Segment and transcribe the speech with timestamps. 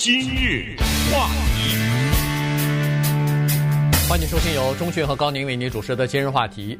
[0.00, 0.76] 今日
[1.10, 1.74] 话题，
[4.08, 6.78] 欢迎收听由钟讯和高宁为您主持的今日话题。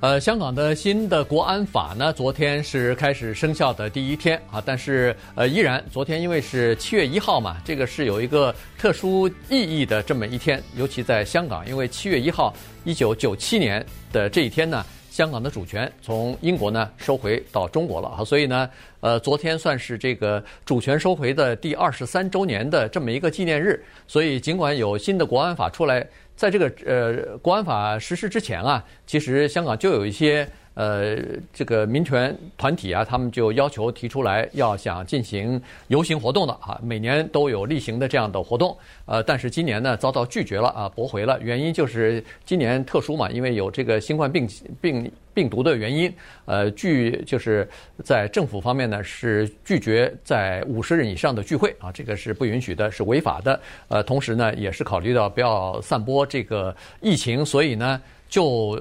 [0.00, 12.54] 呃，香港的新的国安法呢，昨天是开始生效的第一天啊，但是呃，依然昨天因为是七月一号嘛，这个是有一个特殊意义的这么一天，尤其在香港，因为七月一号，
[12.84, 13.82] 一九九七年
[14.12, 14.84] 的这一天呢，
[15.20, 18.66] 香港的主权从英国呢收回到中国了啊，所以呢，
[19.00, 26.06] 呃，昨天算是这个主权收回的第二十三周年的这么一个纪念日，所以尽管有新的国安法出来。
[26.34, 31.16] 在这个呃国安法实施之前啊，其实香港就有一些呃
[31.52, 44.48] 这个民权团体啊，他们就要求提出来要想进行游行活动的啊，每年都有例行的这样的活动，呃，但是今年呢遭到拒绝了啊，驳回了，原因就是今年特殊嘛，因为有这个新冠病
[44.80, 45.10] 病。
[45.32, 46.12] 病毒的原因，
[46.44, 47.66] 呃，拒就是
[48.02, 53.58] 在政府方面呢是拒绝在五十人以上的聚会啊，这个是不允许的，是违法的。
[53.86, 58.78] 呃，同时呢也是考虑到不要散播这个疫情，所以呢就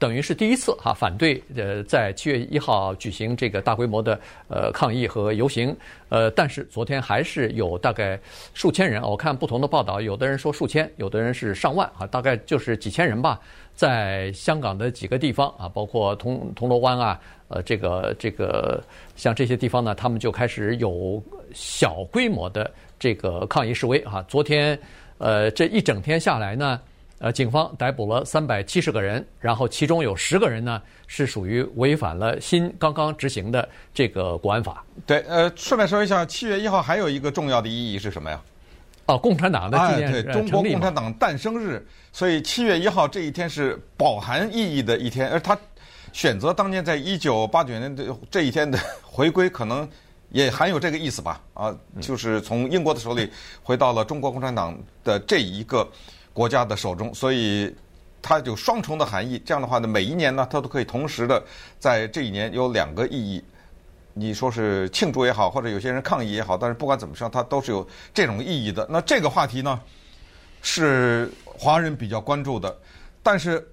[0.00, 5.76] 等于是第一次哈反对呃在七月一号举行这个大规模的呃抗议和游行。
[6.08, 8.18] 呃，但是昨天还是有大概
[8.52, 13.38] 数千人，我看不同的报道，有的人说数千，有的人是上万啊，大概就是几千人吧。
[13.76, 18.82] 在香港的几个地方啊，包括铜铜锣湾啊，呃，这个这个
[19.14, 24.24] 像这些地方呢，他们就开始有小规模的这个抗议示威啊。
[24.26, 24.76] 昨天，
[25.18, 26.80] 呃，这一整天下来呢，
[27.20, 34.82] 呃，警方逮捕了三百七十个人，然后其中有十个人呢是属于违反了新刚刚执行的这个国安法。
[35.04, 38.40] 对，呃，顺便说一下，七月一号还有一个重要的意义是什么呀？
[39.04, 45.28] 哦，共产党的纪念日，对，中国共产党诞生日，所以七月一号这一天是饱含意义的一天。
[45.28, 45.58] 而他
[46.14, 49.86] 选择当年在一九八九年的这一天的 回归，可能
[50.30, 51.38] 也含有这个意思吧？
[51.52, 53.28] 啊，就是从英国的手里
[53.62, 55.86] 回到了中国共产党的这一个
[56.32, 57.74] 国家的手中，所以
[58.22, 59.40] 它有双重的含义。
[59.44, 61.42] 这样的话呢，每一年呢，它都可以同时的
[61.78, 63.42] 在这一年有两个意义。
[64.12, 68.86] 你说是庆祝也好，或者有些人抗议也好，但是不管怎么说，它都是有这种意义的。
[68.90, 69.80] 那这个话题呢，
[70.62, 72.76] 是华人比较关注的，
[73.22, 73.64] 但是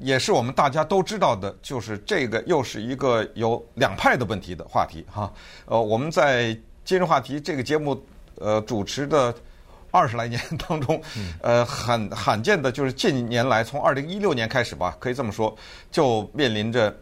[0.00, 5.30] 也是我们大家都知道的，就是这个又是一个有两派的问题的话题哈。
[5.66, 8.02] 呃，我们在今日话题这个节目
[8.36, 9.32] 呃主持的
[9.90, 11.00] 二十来年当中，
[11.42, 15.56] 呃，很罕见的就是近年来从二零一六年开始吧，可以这么说，
[15.90, 16.96] 就面临着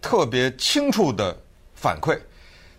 [0.00, 1.36] 特别清楚的。
[1.80, 2.18] 反馈，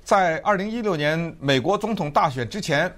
[0.04, 2.94] 在二零一六年美国总统大选之前，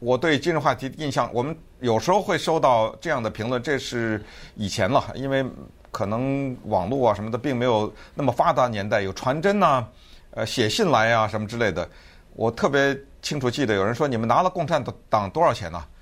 [0.00, 4.22] 我对今日话题的印象，我们有时候会收到这样的评论，这是
[4.54, 5.42] 以前了，因为
[5.90, 9.82] 可能网络啊什么的并没有那么发达年代，有传真呐，
[10.32, 11.88] 呃，写信来啊什么之类的。
[12.34, 15.82] 我特别清楚记得有人说，你们拿了共产党多少钱呢？
[15.82, 15.95] 呃，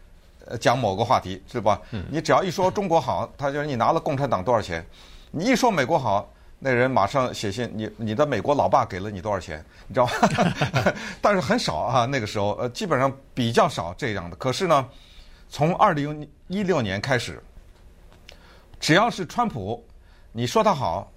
[0.60, 1.81] 讲某个话题是吧？
[2.10, 4.84] 你只要一说中国好，他就说你拿了共产党多少钱？
[5.31, 6.31] 你一说美国好。
[6.60, 9.62] 那人马上写信，你你的美国老爸给了你多少钱？
[9.87, 10.12] 你知道吗？
[11.21, 14.37] 但是很少啊，那个时候呃，基本上比较少这样的。
[14.37, 14.88] 可是呢，
[15.50, 17.43] 从二零一六年开始，
[18.81, 19.84] 只要是川普，
[20.33, 21.12] 你说他好，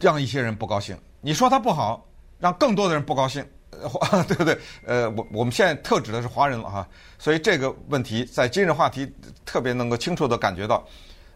[0.00, 2.06] 让一些人不高兴；你说他不好，
[2.38, 3.46] 让更多的人不高兴，
[4.28, 4.58] 对不对？
[4.86, 6.86] 呃，我我们现在特指的是华人了哈，
[7.18, 9.10] 所以这个问题在今日话题
[9.44, 10.86] 特别能够清楚地感觉到。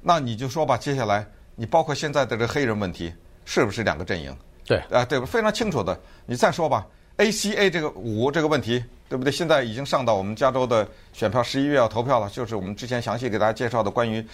[0.00, 1.26] 那你就说吧，接下来。
[1.60, 3.12] 你包括现在的这黑人问题，
[3.44, 4.32] 是不是两个阵营？
[4.64, 6.00] 对，啊，对，非常清楚的。
[6.24, 9.32] 你再说吧，ACA 这个五这个问题，对不对？
[9.32, 12.30] 现在已经上到我们加州的选票，十一月要投票了。
[12.30, 14.24] 就是我们之前详细给大家介绍的关于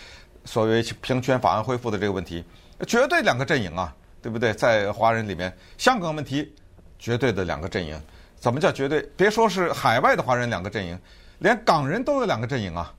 [0.45, 2.45] 所谓平权法案恢复的这个问题，
[2.87, 4.53] 绝对两个阵营啊，对不对？
[4.53, 6.55] 在华人里面，香港问题
[6.99, 8.01] 绝对的两个阵营。
[8.37, 9.01] 怎么叫绝对？
[9.17, 10.99] 别说是海外的华人两个阵营，
[11.39, 12.93] 连港人都有两个阵营啊，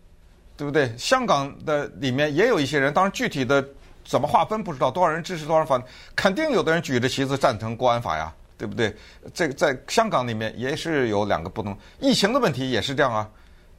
[0.57, 0.94] 对不对？
[0.97, 3.66] 香港的里面也有一些人，当然具体的。
[4.07, 5.84] 怎么划分不知道，多少人支持多少反，
[6.16, 8.95] 肯定有的人举着旗子赞成国安法呀，对不对？
[9.34, 13.28] 这个在香港里面也是有两个不同，疫情的问题也是这样啊。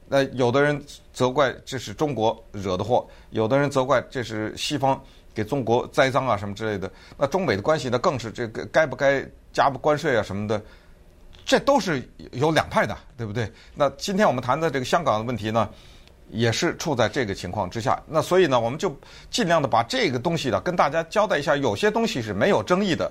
[0.09, 0.83] 那有的人
[1.13, 5.01] 责怪这是中国惹的祸，有的人责怪这是西方
[5.37, 6.91] 给中国栽赃啊什么之类的。
[7.15, 9.23] 那中美的关系呢，更是这个该不该
[9.53, 10.59] 加不关税啊什么的，
[11.45, 12.01] 这都是
[12.31, 13.51] 有两派的，对不对？
[13.75, 15.69] 那今天我们谈的这个香港的问题呢？
[16.29, 18.93] 也是处在这个情况之下，那所以呢，我们就
[19.29, 21.55] 尽量的把这个东西呢跟大家交代一下。
[21.55, 23.09] 有些东西是没有争议的，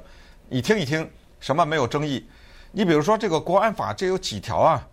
[0.51, 1.09] 你听一听
[1.41, 2.23] 什么没有争议？
[2.73, 4.87] 你比如说这个国安法，这有几条啊？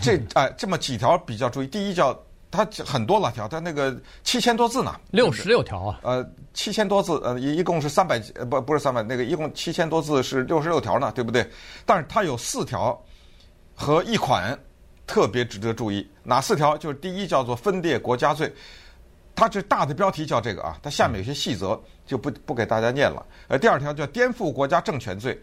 [0.00, 1.66] 这哎，这么几条比较注意。
[1.66, 2.16] 第一叫
[2.50, 6.00] 它很多了条，它那个七千多字呢，六十六条啊。
[6.02, 11.48] 呃，七千多字，呃，一一共是三百，呃，不不是三百，那个一共七千多字是六十六条呢，对不对？
[11.86, 13.00] 但是它有四条
[13.74, 14.58] 和一款。
[15.06, 16.08] 特别值得注意。
[16.22, 16.78] 哪四条？
[16.78, 18.48] 就是第一叫做分裂国家罪，
[19.34, 21.76] 它这大的标题叫这个啊，它下面有些细则
[22.06, 23.26] 就不不给大家念了。
[23.48, 25.36] 呃，第二条叫颠覆国家政权罪，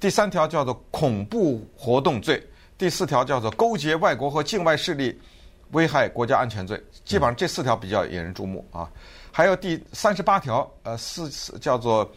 [0.00, 2.44] 第三条叫做恐怖活动罪，
[2.76, 5.16] 第四条叫做勾结外国和境外势力
[5.72, 6.82] 危害国家安全罪。
[7.04, 8.90] 基本上这四条比较引人注目啊。
[9.32, 11.28] 还有第三十八条，呃，四
[11.58, 12.10] 叫做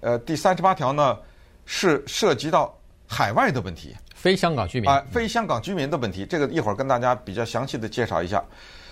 [0.00, 1.18] 呃第三十八条呢
[1.64, 3.94] 是涉及到海外的问题。
[4.14, 8.42] 非香港居民啊，非香港居民的问题，这个一会儿跟大家比较详细的介绍一下。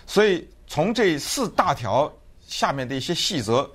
[0.07, 2.13] 所以从这四大条
[2.47, 3.69] 下面的一些细则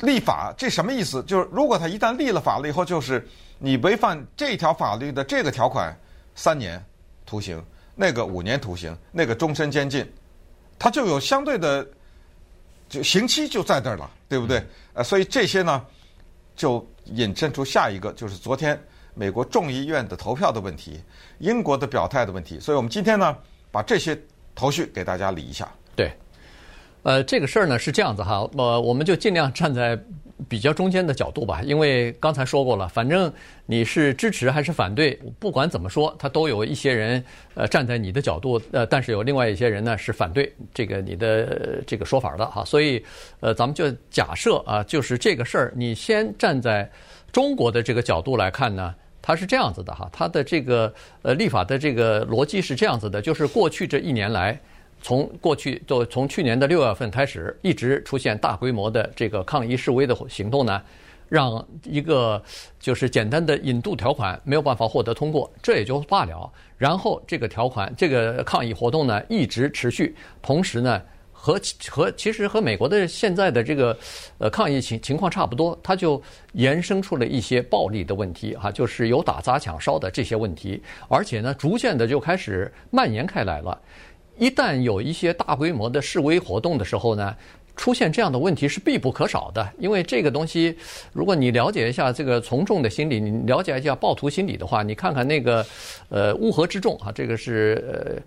[0.00, 1.22] 立法，这什么意思？
[1.22, 3.26] 就是如果他一旦立了法了以后，就是
[3.58, 5.96] 你违反这条法律的这个条款，
[6.34, 6.84] 三年
[7.24, 10.06] 徒刑，那个五年徒刑，那个终身监禁，
[10.78, 11.86] 他就有相对的
[12.88, 14.64] 就刑期就在那儿了，对不对？
[14.94, 15.84] 呃，所以这些呢，
[16.54, 18.80] 就引申出下一个，就是昨天。
[19.14, 20.98] 美国众议院的投票的问题，
[21.38, 23.36] 英国的表态的问题，所以我们今天呢，
[23.70, 24.18] 把这些
[24.54, 25.70] 头绪给大家理一下。
[25.94, 26.10] 对，
[27.02, 30.02] 呃，这个事儿呢是这样子哈，呃，我们就尽量站在
[30.48, 33.32] 比较中间的角度吧，因为刚才说过了，反正
[33.66, 37.22] 你是支持还是反对，不管怎么说，他都有一些人
[37.54, 43.04] 呃站在你的角度，呃，但是有另外一些人呢是反对这个你的这个说法的哈，所以
[43.40, 46.90] 呃，咱们就假设啊，就是这个事儿，你先站在
[47.30, 48.94] 中国的这个角度来看呢。
[49.24, 50.92] 它是这样子的哈，它的这个
[51.22, 54.60] 呃立法的这个逻辑是这样子的，就是过去这一年来，
[55.02, 60.80] 从过去就从去年的六月份开始，一直出现大规模的这个抗议示威的行动呢，
[61.28, 62.42] 让一个
[62.80, 66.50] 就是简单的引渡条款没有办法获得通过，这也就罢了。
[66.78, 71.02] 然后这个条款这个抗议活动呢一直持续，同时呢。
[71.44, 71.60] 和
[71.90, 73.98] 和其实和美国的现在的这个
[74.38, 76.22] 呃抗议情情况差不多，它就
[76.52, 83.76] 延伸出了一些暴力的问题哈，就是有打砸抢烧的这些问题，而且呢，逐渐的就开始蔓延开来了。
[84.38, 87.34] 一旦有一些大规模的示威活动的时候呢，
[87.76, 90.76] 出现这样的问题是必不可少的，因为这个东西，
[91.12, 95.64] 如果你了解一下这个从众的心理，你了解一下暴徒心理的话，你看看那个
[96.08, 98.22] 呃乌合之众啊，这个是呃。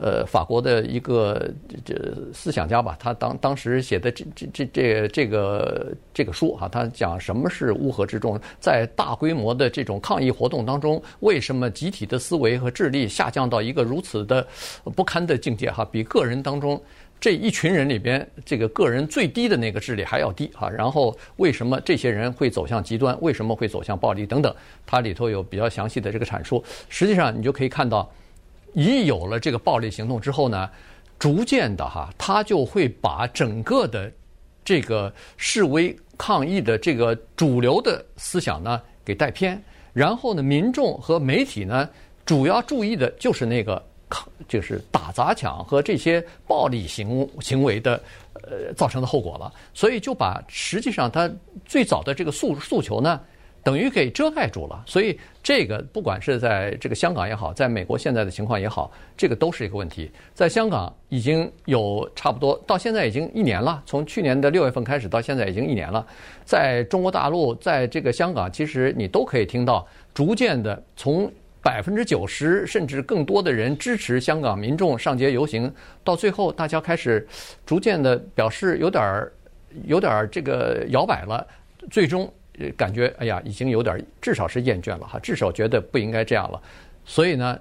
[0.00, 1.50] 呃，法国的一个
[1.84, 1.94] 这
[2.32, 14.46] 思想家吧，他当当时写的这这这这这个这个书啊，他讲什么是乌合之众，在大规模的这种抗议活动当中，为什么集体的思维和智力下降到一个如此的
[14.94, 15.84] 不堪的境界哈？
[15.84, 16.80] 比个人当中
[17.20, 20.70] 这一群人里边，这个个人最低的那个智力还要低哈。
[20.70, 23.18] 然后为什么这些人会走向极端？
[23.20, 24.54] 为什么会走向暴力等等？
[24.86, 26.62] 它里头有比较详细的这个阐述。
[26.88, 28.08] 实际上，你就可以看到。
[28.74, 30.70] 一有了这个暴力行动之后呢，
[31.18, 34.12] 逐渐的哈，他就会把整个的
[34.64, 39.60] 这个示威抗议的这个主流的思想呢给带偏，
[39.92, 41.88] 然后呢，民众和媒体呢
[42.24, 48.00] 主要注意的就是那个抗，就是打砸抢和这些暴力行行为的
[48.34, 51.30] 呃造成的后果了，所以就把实际上他
[51.64, 53.20] 最早的这个诉诉求呢。
[53.68, 60.10] 等于给遮盖住了，所以这个不管是在这个香港也好，在美国现在的情况也好，这个都是一个问题。
[60.32, 66.06] 在香港已经有差不多到现在已经一年了，从去年的六月份开始到现在已经一年了。
[66.46, 71.30] 在中国大陆，在这个香港，其实你都可以听到，逐渐的从
[71.62, 75.70] 百分之九十甚至更多的人支持香港民众上街游行，
[76.02, 77.28] 到最后大家开始
[77.66, 79.30] 逐渐的表示有点儿
[79.84, 81.46] 有点儿这个摇摆了，
[81.90, 82.32] 最终。
[82.76, 86.60] 感觉哎呀，已经有点，至少是厌倦了哈，至少觉得不应该这样了。
[87.04, 87.58] 所以呢，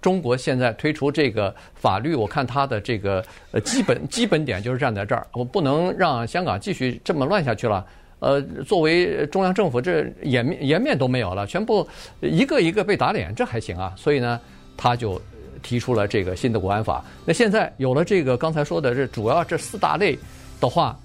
[0.00, 7.84] 中国现在推出这个法律，我看它的这个呃基本基本点就是站在这儿，我不能让香港继续这么乱下去了。
[8.18, 11.86] 呃，作为中央政府，这颜面颜面都没有了，全部
[12.20, 13.92] 一个一个被打脸，这还行啊？
[13.96, 14.40] 所以呢，
[14.76, 15.20] 他就
[15.62, 17.04] 提出了这个新的国安法。
[17.24, 20.18] 那现在有了这个刚才说的这主要这四大类
[20.60, 20.98] 的话，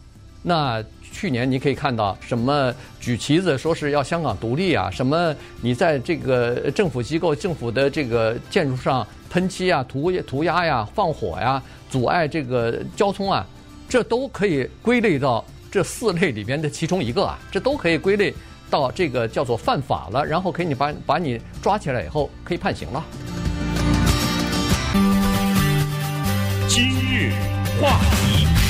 [0.44, 0.84] 那。
[1.12, 13.46] 去年你可以看到什么举旗子说是要香港独立啊，什么你在这个政府机构、政府的这个建筑上喷漆啊、涂涂鸦呀、放火呀、阻碍这个交通啊，
[13.88, 18.34] 这都可以归类到这四类里边的其中一个啊，这都可以归类
[18.70, 23.06] 到这个叫做犯法了，然后可以你把把你抓起来以后可以判刑了。
[26.68, 27.34] 今日
[27.82, 28.61] 话题。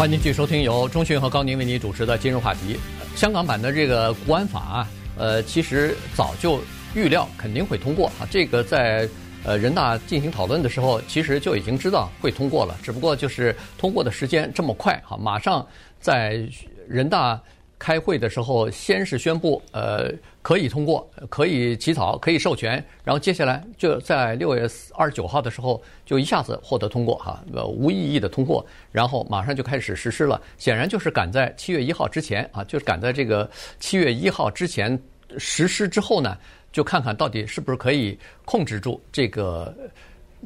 [0.00, 2.78] 欢迎继续收听由中讯和高宁为您主持的今日话题。
[3.14, 4.88] 香港版的这个国安法啊，
[5.18, 6.58] 呃，其实早就
[6.94, 8.24] 预料肯定会通过啊。
[8.30, 9.06] 这个在
[9.44, 15.66] 呃人大进行讨论的时候，其实就已经知道会通过了，只不过就是通过的时间这么快哈，马上
[16.00, 16.48] 在
[16.88, 17.38] 人大
[17.80, 22.72] 开会的时候，先是宣布呃可以通过，可以起草，可以授权，
[23.02, 30.38] 然后接下来就在六月二十九号的时候就一下子获得通过哈，呃，无异议的通过，然后马上就开始实施了。
[30.58, 35.00] 显然就是赶在七月一号之前啊，就是赶在这个七月一号之前
[35.38, 36.36] 实施之后呢，
[36.70, 39.74] 就看看到底是不是可以控制住这个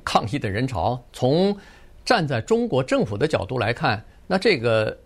[0.05, 1.03] 抗议的人潮。
[1.13, 1.57] 从
[2.05, 4.97] 站在中国政府的角度来看，那这个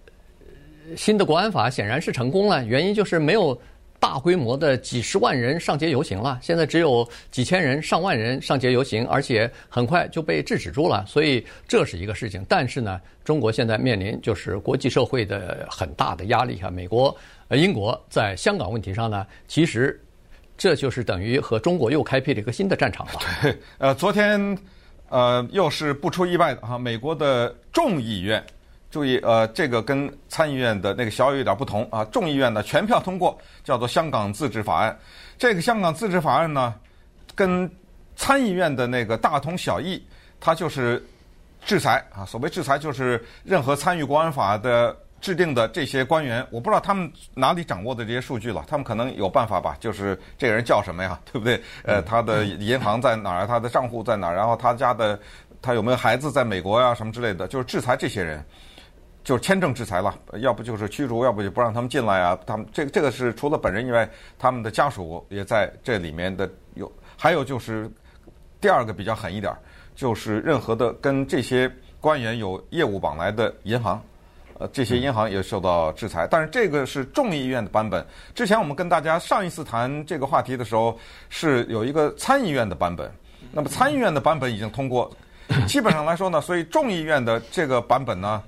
[0.96, 3.58] 新的国安法显然是成功了，原因就是没有。
[4.00, 12.46] 大规模的几十万人上街游行了，现在只有几千人、上万人上街游行，而且很快就被制止住了，所以这是一个事情。
[12.48, 16.70] 但是呢，中国现在面临就是国际社会的很大的压力哈。
[16.70, 17.12] 美国、
[17.48, 20.00] 呃英国在香港问题上呢，其实
[20.56, 23.14] 这就是等于和中国又开辟了一个新的战场了。
[23.42, 24.56] 对， 呃，昨天
[25.08, 28.40] 呃又是不出意外的哈，美国的众议院。
[28.90, 32.04] 注意，呃，这个跟参议院的那个小有点不同啊。
[32.06, 34.90] 众议院呢全票通过，叫做《香港自治法案》。
[35.36, 36.74] 这个《香港自治法案》呢，
[37.34, 37.70] 跟
[38.16, 40.02] 参议院的那个大同小异，
[40.40, 41.04] 它就是
[41.64, 42.24] 制裁啊。
[42.24, 48.64] 所谓制裁，就是任何参与国安法的制定的这些官员，我不知道他们哪里掌握的这些数据了。
[48.66, 51.62] 他们可能有办法吧，就是这个人叫什么呀， 对不对？
[51.84, 53.46] 呃，他的银行在哪儿？
[53.46, 54.34] 他的账户在哪儿？
[54.34, 55.20] 然后他家的
[55.60, 56.94] 他有没有孩子在美国呀？
[56.94, 58.42] 什么之类的，就是制裁这些人。
[59.28, 62.38] 就是签证制裁了，要不就是驱逐，要不就不让他们进来啊。
[62.46, 64.08] 他们这个这个是除了本人以外，
[64.38, 66.90] 他们的家属也在这里面的有。
[67.14, 67.90] 还有就是
[68.58, 69.54] 第二个比较狠一点，
[69.94, 71.70] 就是任何的跟这些
[72.00, 74.02] 官员有业务往来的银行，
[74.58, 76.26] 呃，这些银行也受到制裁。
[76.26, 78.02] 但是这个是众议院的版本。
[78.34, 83.12] 之前我们跟大家上一次谈这个话题的时候，是有一个参议院的版本。
[83.52, 85.14] 那么参议院的版本已经通过，
[85.68, 88.42] 基本上来说呢，所以众议院的这个版本呢。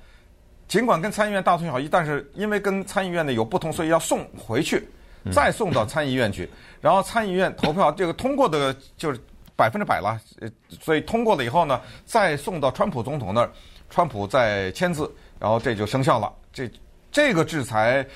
[0.71, 4.89] 尽管跟参议院大同小异，但是因为跟参议院的有不同，所以要送回去，
[5.33, 6.49] 再送到参议院去，
[6.81, 9.21] 然后参议院投票，这个通过的就是
[9.57, 10.17] 百分之百了。
[10.41, 13.50] 呃，所以通过了以后呢，再送到川普总统那儿，
[13.91, 16.33] 川普再签字，然后这就生效了。
[16.53, 16.71] 这
[17.11, 18.07] 这个制裁，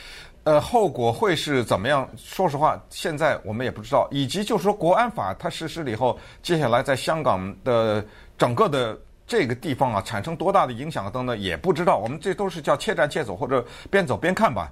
[0.44, 2.08] 呃，后果会是怎么样？
[2.16, 4.06] 说实话，现在我们也不知道。
[4.12, 8.06] 以及就是说，国安法它实施了以后，接下来在香港的
[8.38, 8.96] 整个的。
[9.26, 11.98] 这个地方啊，产生多大的影响等等也不知道。
[11.98, 14.70] 我们这都是叫且战且走，或者边走边看吧。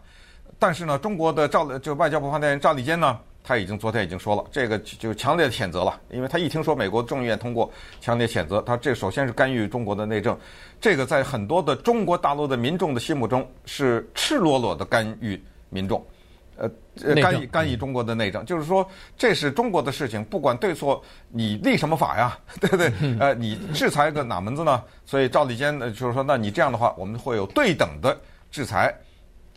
[0.58, 7.68] 但是呢，中国的赵就外交部发言人赵立坚呢，他已经昨天已经说了，这个就强烈谴责了，因为他一听说美国众议院通过，
[8.00, 8.76] 强烈谴责他。
[8.76, 10.38] 这首先是干预中国的内政，
[10.80, 16.04] 这个在很多的中国大陆的民众的心目中是赤裸裸的干预民众。
[16.56, 16.70] 呃，
[17.14, 22.38] 干预干预中国的内政，就是说这是中国的事情，不管对错，你立什么法呀？
[22.60, 22.92] 对不对？
[23.18, 24.84] 呃，你制裁个哪门子呢？
[25.06, 28.16] 所以赵立坚呢，就是说，那你这样的话，我们会有对等的
[28.50, 28.94] 制裁，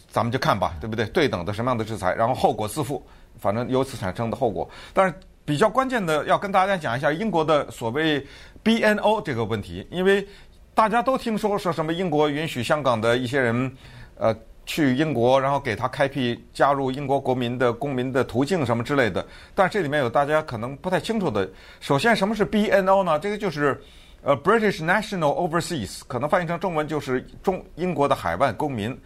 [0.07, 1.05] 咱们就看吧，对不对？
[1.07, 3.05] 对等的什么样的制裁，然后后果自负，
[3.39, 4.67] 反正由此产生的后果。
[4.93, 8.25] 但是比较关键的，要跟大家讲一下英国的所谓
[8.63, 10.25] BNO 这个问题，因为
[10.73, 13.75] 大家都听说说什么英国允许香港的一些人，
[14.17, 14.33] 呃。
[14.65, 19.25] 去英国，然后给他开辟加入英国国民的公民的途径什么之类的。
[19.53, 21.47] 但是这里面有大家可能不太清楚的。
[21.79, 23.19] 首先，什么是 BNO 呢？
[23.19, 23.79] 这个就是
[24.23, 28.97] 呃 British National Overseas，可能翻译成中文就是中英国的海外公民。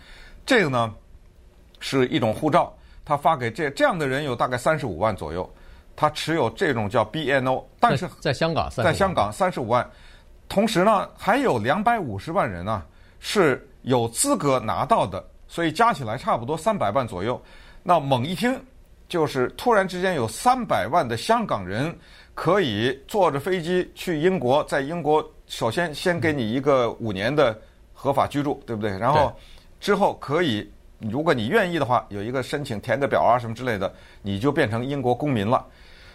[0.45, 0.93] 这个呢
[1.81, 2.73] 是一种护照，
[3.03, 5.47] 他发给这这样的人有大概三十五万左右，
[5.95, 7.63] 他持有这种叫 BNO。
[7.81, 9.87] 但是在香港，在香港三十五万，
[10.47, 12.81] 同时呢还有两百五十万人呢
[13.19, 15.21] 是有资格拿到的。
[15.49, 17.41] 所以加起来差不多三百万左右。
[17.81, 18.57] 那猛一听，
[19.09, 21.93] 就是突然之间有三百万的香港人
[22.35, 27.59] 可以坐着飞机去英国，在英国首先先给你一个五年的
[27.93, 28.95] 合法居住，对不对？
[28.97, 29.35] 然后
[29.79, 33.91] 之后可以，如果你愿意的话，有一个申请填个表啊什么之类的，
[34.21, 35.65] 你就变成英国公民了。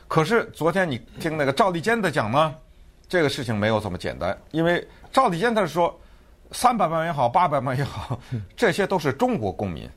[0.07, 2.55] 可是昨天你听那个赵立坚的讲呢，
[3.09, 5.99] 这个事情没有这么简单，因为赵立坚他是说。
[6.53, 8.21] 三百万也好，八百万也好，
[8.57, 9.89] 这些都是中国公民，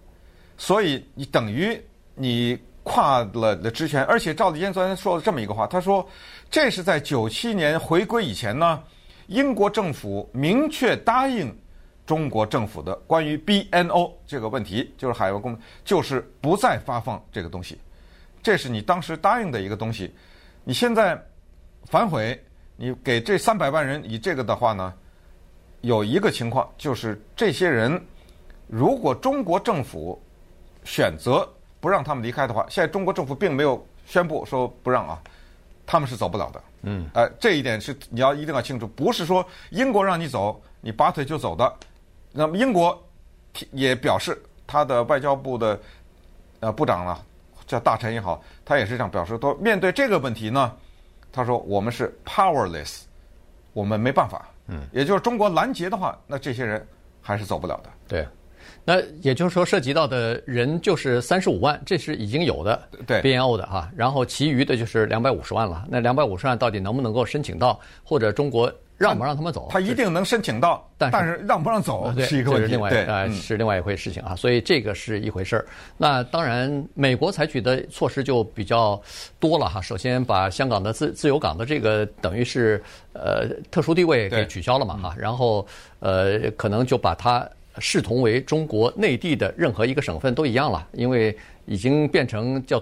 [0.58, 1.80] 所以你等于
[2.16, 4.04] 你跨了的职权。
[4.06, 6.08] 而且赵立坚昨天说了这么一个话，他说
[6.50, 8.82] 这是在九七年回归以前呢，
[9.28, 11.56] 英国政府明确答应
[12.06, 17.78] 中国政府的关于 BNO 这个问题，就是海外公民，就是不再发放这个东西。
[18.42, 20.16] 这是你当时答应的一个东西，
[20.64, 21.22] 你现在
[21.84, 22.42] 反悔，
[22.78, 24.94] 你给这三百万人以这个的话呢？
[25.88, 28.06] 有一个情况，就是这些人，
[28.68, 30.22] 如果中国政府
[30.84, 31.48] 选择
[31.80, 35.18] 不让他们离开的话，现在中国政府并没有宣布说不让啊，
[35.86, 36.62] 他们是走不了的。
[36.82, 41.74] 嗯，呃，这一点是你要一定要清楚，不是说英国让你走，你拔腿就走的。
[42.34, 43.02] 那么英国
[43.72, 45.80] 也表示，他的外交部的
[46.60, 47.18] 呃部长呢，
[47.66, 49.38] 叫大臣也好，他也是这样表示。
[49.40, 50.76] 说面对这个问题呢，
[51.32, 53.04] 他说我们是 powerless，
[53.72, 54.50] 我们没办法。
[54.68, 56.86] 嗯，也就是中国拦截的话，那这些人
[57.22, 57.90] 还是走不了的。
[58.08, 58.28] 对。
[58.84, 65.86] 那也就是说，涉及到的人就是三十五万，这是已经有的对 BNO 的哈，然后其余的就是两百五十万了。
[65.90, 69.68] 那两百五十万到底能不能够申请到，或者中国让不让他们走？
[69.72, 74.36] 他一定能申请到，但是让不让走是一个问题，是另外呃是另外一回事情啊。
[74.36, 75.66] 所以这个是一回事儿。
[75.98, 79.00] 那当然，美国采取的措施就比较
[79.40, 79.80] 多了哈。
[79.80, 85.66] 首先把香港的自自由港的这个等于是呃特殊地位给取消了嘛哈，然后
[86.00, 87.48] 呃可能就把它。
[87.80, 92.82] 视同为中国内地的任何一个省份都一样了，因为已经变成叫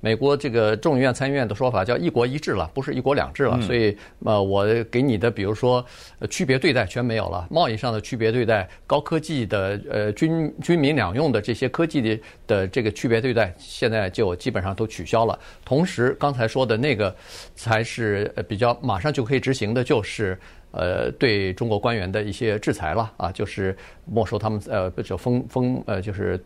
[0.00, 3.58] 美国这个众议院、参议院的说法叫一国一制了，不是一国两制了。
[3.62, 5.82] 所以，呃，我给你的，比如说
[6.28, 15.38] 区别对待全没有了，贸易上的区别对待，高科技的呃军军民两用的这些科技的的这个区别对待，现在就基本上都取消了。
[15.64, 17.14] 同时，刚才说的那个
[17.54, 20.38] 才是比较马上就可以执行的，就是。
[20.76, 26.36] 呃，对中国官员的一些制裁了啊，就是没收他们呃，就封封呃，就是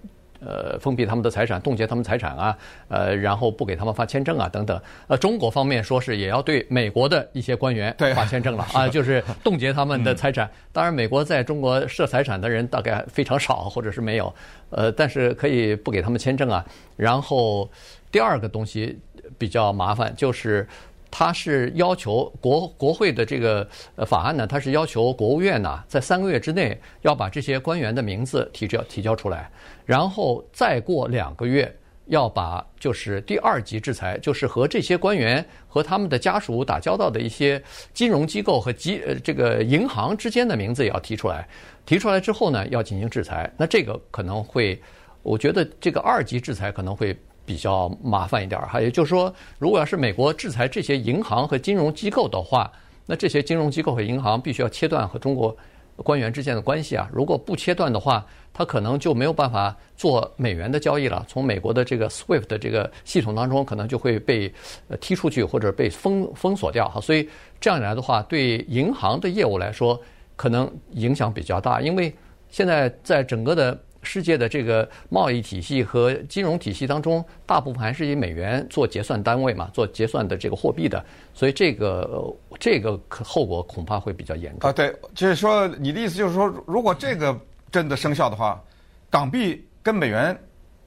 [0.40, 2.56] 呃，封闭他们的财产，冻结他们财产啊，
[2.88, 4.80] 呃，然后不给他们发签证啊，等等。
[5.06, 10.50] 呃，中国方面说是也要对美国的一些官员发签证了 啊，就是冻结他们的财产。
[10.72, 14.32] 当然，美国在中国设财产的人大概非常少，或者是没有，
[14.70, 16.64] 呃，但是可以不给他们签证啊。
[16.96, 17.70] 然后
[18.12, 18.98] 第二个东西
[19.36, 20.66] 比较麻烦就是。
[21.10, 29.50] 他是要求国国会的这个呃法案呢，他是要求国务院呢，在三个月之内要把这些官员的名字提交提交出来，
[29.84, 31.74] 然后再过两个月
[32.06, 37.62] 要把就是第二级制裁，就是和这些官员和他们的家属打交道的一些
[37.94, 41.48] 金融机构和机呃这个银行之间的名字也要提出来，
[41.86, 43.50] 提出来之后呢，要进行制裁。
[43.56, 44.80] 那这个可能会，
[45.22, 47.16] 我觉得这个二级制裁可能会。
[47.48, 52.70] 比较麻烦一点哈，也就是说，如果要是美国制裁这些银行和金融机构的话，
[53.06, 55.56] 那这些金融机构和银行必须要切断和中国
[55.96, 57.08] 官员之间的关系啊。
[57.10, 61.24] 如果不切断的话，他可能就没有办法做美元的交易了。
[61.26, 64.52] 从美国的这个 SWIFT 的这个系统当中，可能就会被
[65.00, 67.00] 踢出去或者被封封锁掉哈。
[67.00, 67.26] 所以
[67.58, 69.98] 这样一来的话，对银行的业务来说，
[70.36, 72.12] 可能影响比较大，因为
[72.50, 73.78] 现在在整个的。
[74.02, 84.72] 世界的这个贸易体系和金融体系当中，大部分还是以美元做结算单位嘛，做结算的这个货币的，所以这个这个后果恐怕会比较严重啊。
[84.72, 87.38] 对，就是说你的意思就是说，如果这个
[87.72, 88.62] 真的生效的话，
[89.10, 90.38] 港币跟美元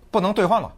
[0.09, 0.73] 不能兑换了，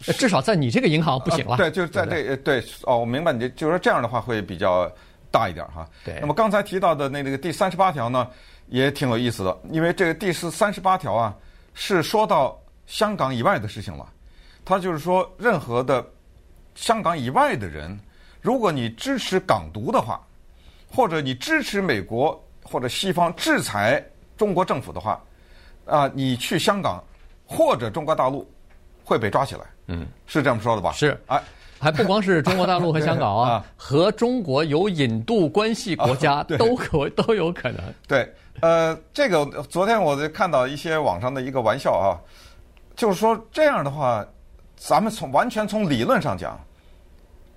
[0.00, 1.52] 至少在你这个银行不行了。
[1.52, 4.90] 啊、对，就是在这对，对，对哦，我明白你，就是说这样的话会比较
[5.30, 5.88] 大一点哈。
[6.04, 6.18] 对。
[6.20, 8.28] 那么刚才提到的那那个第三十八条呢，
[8.66, 11.36] 也挺有意思的，因为这个第四三十八条啊。
[11.74, 14.06] 是说到香港以外的事情了，
[14.64, 16.04] 他就是说，任何的
[16.74, 17.98] 香港以外的人，
[18.40, 20.20] 如果你支持港独的话，
[20.90, 24.02] 或者你支持美国或者西方制裁
[24.36, 25.20] 中国政府的话，
[25.86, 27.02] 啊，你去香港
[27.46, 28.50] 或者中国大陆
[29.04, 29.62] 会被抓起来。
[29.86, 30.92] 嗯，是这么说的吧？
[30.92, 31.18] 是。
[31.26, 31.42] 哎，
[31.78, 37.82] 还不光是中国大陆和 香港啊，和中国有引渡关系国家都可都有可能。
[38.06, 38.30] 对。
[38.60, 42.18] 呃，这个昨天我就看到一些网上的一个玩笑啊，
[42.96, 44.24] 就是说这样的话，
[44.76, 46.58] 咱们从完全从理论上讲，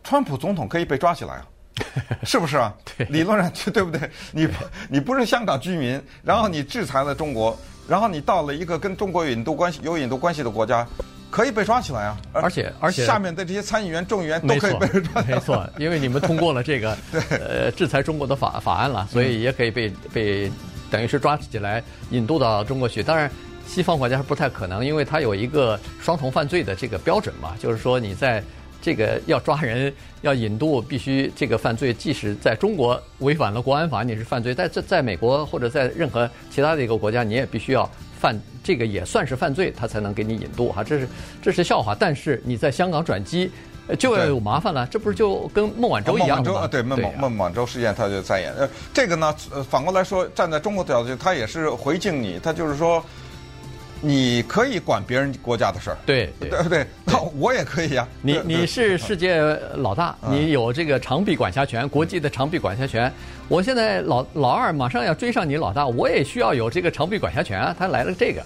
[0.03, 1.45] 川普总统可以被抓起来啊，
[2.23, 2.73] 是不是啊？
[2.97, 4.09] 对，理论上去对不对？
[4.31, 4.47] 你
[4.89, 10.85] 你不是香港居民，然后你制裁了中国，然后你到了一个跟中国有引渡关系有引渡关系的国家，
[11.29, 12.17] 可以被抓起来啊。
[12.33, 15.35] 而且而且下面的这些参议员、众议员都可以被抓起来。
[15.35, 16.97] 没错，因为你们通过了这个
[17.29, 20.51] 呃制裁中国的法法案了，所以也可以被被。
[20.91, 23.31] 等于是抓起来引渡到中国去，当然
[23.65, 28.43] 西方国家是不太可能，因为它有一个双重犯罪的这个标准嘛，就是说你在
[28.81, 41.07] 这个要抓人要引渡，必须这个犯罪即使在中国违反了国安法，你是犯罪，在在在美国或者在任何其他的一个国家，你也必须要犯这个也算是犯罪，他才能给你引渡哈，这是
[41.41, 43.49] 这是笑话，但是你在香港转机。
[43.97, 46.43] 就要有麻烦了，这不是就跟孟晚舟一样吗？
[46.43, 48.53] 孟晚舟啊，对，孟孟孟晚舟事件，他就在演。
[48.53, 53.03] 呃，这个呢，呃，反过来说，站在中国的角度，他也是回敬你，他就是说，
[54.01, 58.07] 你可以管别人国家的事儿，对对对，对， 那我也可以呀。
[58.21, 59.39] 你你是世界
[59.75, 63.11] 老大，你有这个长臂管辖权，国际的长臂管辖权。
[63.47, 67.75] 我现在老老二马上要追上你老大，我也需要有这个长臂管辖权啊。
[67.77, 68.41] 他来了这个。